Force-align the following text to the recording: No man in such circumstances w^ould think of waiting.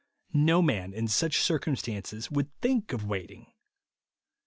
No 0.33 0.63
man 0.63 0.95
in 0.95 1.07
such 1.07 1.41
circumstances 1.43 2.29
w^ould 2.29 2.49
think 2.59 2.91
of 2.91 3.05
waiting. 3.05 3.53